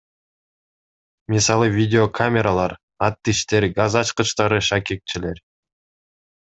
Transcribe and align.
Мисалы, 1.33 1.67
Видеокамералар, 1.77 2.73
аттиштер, 3.11 3.63
газ 3.79 3.93
ачкычтары, 4.03 4.59
шакекчелер. 4.73 5.37